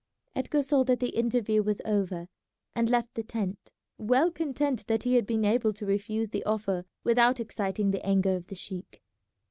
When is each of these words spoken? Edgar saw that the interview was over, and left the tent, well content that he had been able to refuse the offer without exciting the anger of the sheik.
Edgar 0.35 0.63
saw 0.63 0.83
that 0.85 0.99
the 0.99 1.15
interview 1.15 1.61
was 1.61 1.79
over, 1.85 2.27
and 2.73 2.89
left 2.89 3.13
the 3.13 3.21
tent, 3.21 3.71
well 3.99 4.31
content 4.31 4.87
that 4.87 5.03
he 5.03 5.13
had 5.13 5.27
been 5.27 5.45
able 5.45 5.73
to 5.73 5.85
refuse 5.85 6.31
the 6.31 6.43
offer 6.43 6.85
without 7.03 7.39
exciting 7.39 7.91
the 7.91 8.03
anger 8.03 8.33
of 8.35 8.47
the 8.47 8.55
sheik. 8.55 9.03